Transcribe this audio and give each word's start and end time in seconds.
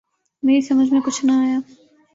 میری 0.43 0.61
سمجھ 0.61 0.91
میں 0.93 1.01
کچھ 1.01 1.25
نہ 1.25 1.31
آیا۔ 1.31 1.59